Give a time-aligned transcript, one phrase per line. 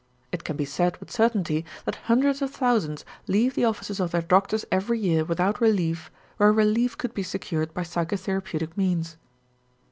[0.31, 4.23] It can be said with certainty that hundreds of thousands leave the offices of their
[4.23, 9.17] doctors every year without relief where relief could be secured by psychotherapeutic means.